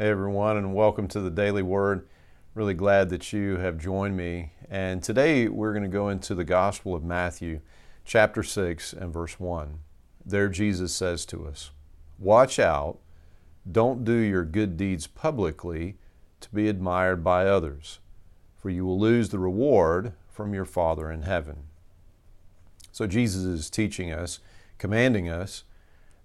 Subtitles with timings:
[0.00, 2.08] Hey everyone, and welcome to the Daily Word.
[2.54, 4.52] Really glad that you have joined me.
[4.70, 7.60] And today we're going to go into the Gospel of Matthew,
[8.06, 9.80] chapter 6, and verse 1.
[10.24, 11.72] There Jesus says to us,
[12.18, 12.96] Watch out,
[13.70, 15.98] don't do your good deeds publicly
[16.40, 17.98] to be admired by others,
[18.56, 21.64] for you will lose the reward from your Father in heaven.
[22.90, 24.40] So Jesus is teaching us,
[24.78, 25.64] commanding us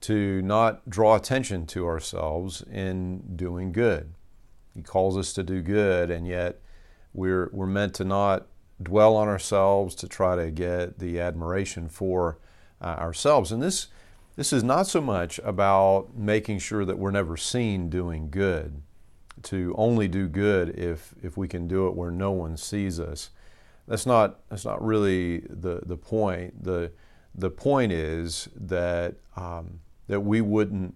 [0.00, 4.14] to not draw attention to ourselves in doing good.
[4.74, 6.60] He calls us to do good, and yet
[7.12, 8.46] we're, we're meant to not
[8.80, 12.38] dwell on ourselves to try to get the admiration for
[12.80, 13.50] uh, ourselves.
[13.50, 13.88] And this,
[14.36, 18.82] this is not so much about making sure that we're never seen doing good,
[19.42, 23.30] to only do good if, if we can do it where no one sees us.
[23.88, 26.62] That's not, that's not really the, the point.
[26.62, 26.92] The,
[27.34, 30.94] the point is that um, that we wouldn't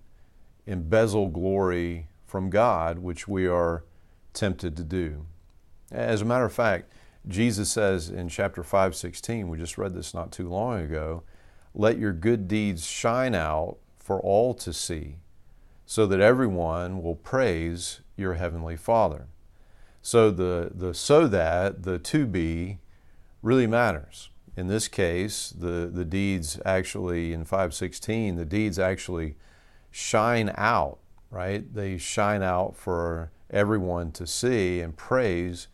[0.66, 3.84] embezzle glory from God, which we are
[4.32, 5.26] tempted to do.
[5.90, 6.90] As a matter of fact,
[7.28, 11.22] Jesus says in chapter 5, 16, we just read this not too long ago,
[11.74, 15.16] let your good deeds shine out for all to see,
[15.86, 19.26] so that everyone will praise your heavenly Father.
[20.00, 22.78] So the, the so that, the to be,
[23.42, 29.36] really matters in this case, the, the deeds actually, in 516, the deeds actually
[29.90, 30.98] shine out,
[31.30, 31.72] right?
[31.72, 35.68] They shine out for everyone to see and praise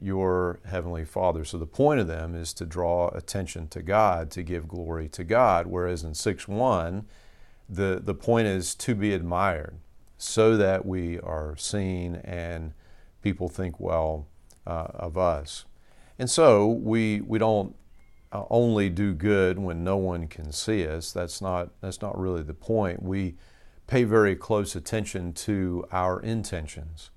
[0.00, 1.44] your Heavenly Father.
[1.44, 5.24] So the point of them is to draw attention to God, to give glory to
[5.24, 5.66] God.
[5.66, 7.04] Whereas in 6 1,
[7.68, 9.76] the, the point is to be admired
[10.16, 12.72] so that we are seen and
[13.22, 14.26] people think well
[14.66, 15.64] uh, of us.
[16.18, 17.74] And so we, we don't
[18.30, 21.12] Uh, only do good when no one can see us.
[21.12, 23.02] That's not, that's not really the point.
[23.02, 23.36] We
[23.86, 27.10] pay very close attention to our intentions,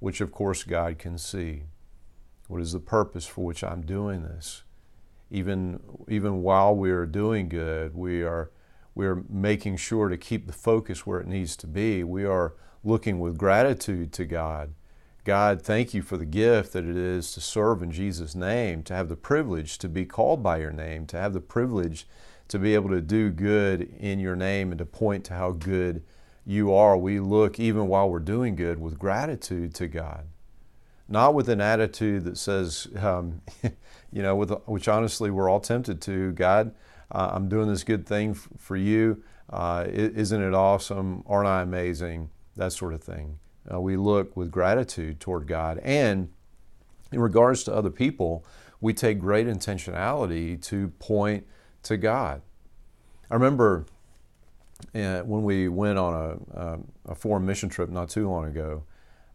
[0.00, 1.62] which of course God can see.
[2.48, 4.64] What is the purpose for which I'm doing this?
[5.30, 8.50] Even, even while we are doing good, we are,
[8.96, 12.02] we are making sure to keep the focus where it needs to be.
[12.02, 14.74] We are looking with gratitude to God
[15.24, 18.94] God, thank you for the gift that it is to serve in Jesus' name, to
[18.94, 22.08] have the privilege to be called by your name, to have the privilege
[22.48, 26.02] to be able to do good in your name and to point to how good
[26.44, 26.96] you are.
[26.96, 30.26] We look, even while we're doing good, with gratitude to God.
[31.08, 33.42] Not with an attitude that says, um,
[34.12, 36.74] you know, with, which honestly we're all tempted to God,
[37.12, 39.22] uh, I'm doing this good thing f- for you.
[39.48, 41.22] Uh, isn't it awesome?
[41.26, 42.30] Aren't I amazing?
[42.56, 43.38] That sort of thing
[43.70, 45.78] uh, we look with gratitude toward God.
[45.82, 46.30] And
[47.12, 48.44] in regards to other people,
[48.80, 51.46] we take great intentionality to point
[51.84, 52.42] to God.
[53.30, 53.86] I remember
[54.94, 58.82] uh, when we went on a, um, a, foreign mission trip not too long ago,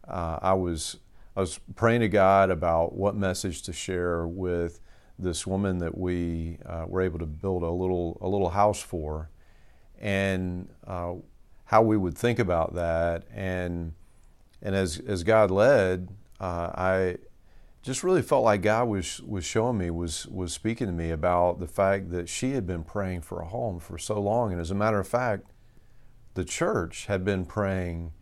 [0.06, 0.98] uh, I was
[1.36, 4.80] I was praying to God about what message to share with
[5.18, 9.30] this woman that we uh, were able to build a little a little house for,
[9.98, 11.14] and uh,
[11.64, 13.92] how we would think about that and
[14.62, 16.08] and as as God led,
[16.40, 17.16] uh, I
[17.82, 21.60] just really felt like God was was showing me was was speaking to me about
[21.60, 24.70] the fact that she had been praying for a home for so long, and as
[24.70, 25.52] a matter of fact,
[26.34, 28.12] the church had been praying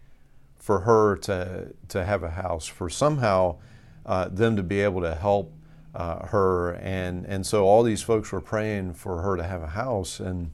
[0.57, 3.57] for her to to have a house, for somehow
[4.05, 5.53] uh, them to be able to help
[5.95, 9.69] uh, her, and and so all these folks were praying for her to have a
[9.69, 10.53] house, and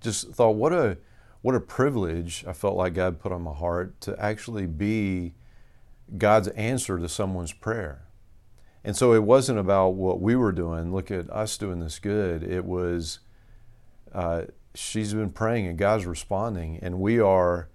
[0.00, 0.98] just thought what a
[1.42, 5.34] what a privilege I felt like God put on my heart to actually be
[6.16, 8.04] God's answer to someone's prayer.
[8.84, 12.42] And so it wasn't about what we were doing, look at us doing this good.
[12.42, 13.20] It was,
[14.12, 14.42] uh,
[14.74, 17.68] she's been praying and God's responding, and we are,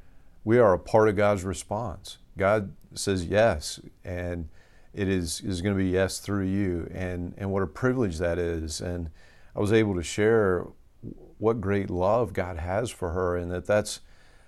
[0.44, 2.18] we are a part of God's response.
[2.38, 4.50] God says yes, and
[4.94, 6.90] it is, is going to be yes through you.
[6.94, 8.82] And, and what a privilege that is.
[8.82, 9.10] And
[9.56, 10.66] I was able to share
[11.38, 14.02] what great love God has for her, and that that's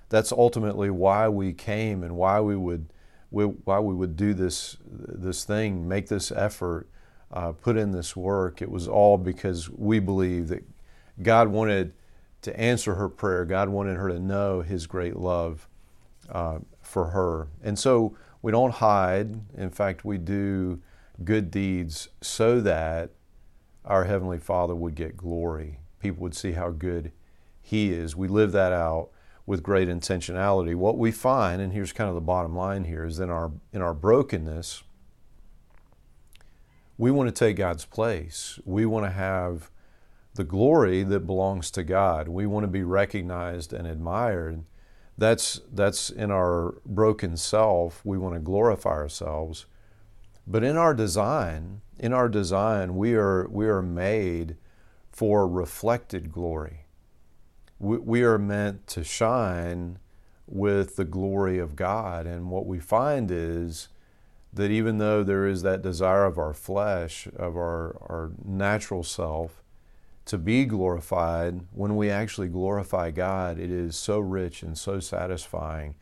[0.10, 2.88] that's ultimately why we came and why we would
[3.32, 6.88] we, why we would do this this thing, make this effort,
[7.32, 8.62] uh, put in this work.
[8.62, 10.64] It was all because we believe that
[11.22, 11.94] God wanted
[12.42, 13.46] to answer her prayer.
[13.46, 15.68] God wanted her to know His great love
[16.30, 19.40] uh, for her, and so we don't hide.
[19.56, 20.82] In fact, we do
[21.24, 23.12] good deeds so that
[23.86, 27.12] our heavenly Father would get glory people would see how good
[27.62, 28.16] He is.
[28.16, 29.10] We live that out
[29.46, 30.76] with great intentionality.
[30.76, 33.82] What we find, and here's kind of the bottom line here, is in our in
[33.82, 34.84] our brokenness,
[36.98, 38.60] we want to take God's place.
[38.66, 39.72] We want to have
[40.36, 42.28] the glory that belongs to God.
[42.28, 44.64] We want to be recognized and admired
[45.18, 48.02] That's, that's in our broken self.
[48.06, 49.66] We want to glorify ourselves.
[50.48, 54.56] But in our design, in our design, we are, we are made
[55.12, 56.86] for reflected glory.
[57.80, 60.00] We, are meant to shine
[60.46, 62.26] with the glory of God.
[62.26, 63.88] And what we find is
[64.52, 69.64] that even though there is that desire of our flesh, of our, our natural self,
[70.26, 75.96] to be glorified, when we actually glorify God, it is so rich and so satisfying.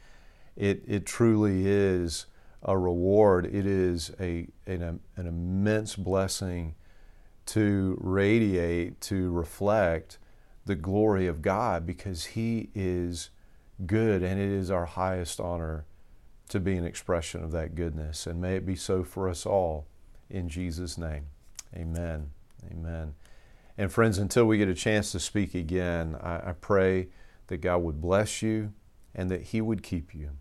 [0.56, 2.26] It, it truly is
[2.64, 3.46] a reward.
[3.46, 6.76] It is a, an, an immense blessing
[7.48, 10.18] to radiate, to reflect
[10.66, 13.30] the glory of God because He is
[13.86, 15.86] good and it is our highest honor
[16.50, 18.26] to be an expression of that goodness.
[18.28, 19.88] And may it be so for us all
[20.30, 21.28] in Jesus' name.
[21.76, 22.32] Amen.
[22.72, 23.16] Amen.
[23.78, 27.10] And friends, until we get a chance to speak again, I, I pray
[27.48, 28.74] that God would bless you
[29.14, 30.32] and that He would keep you.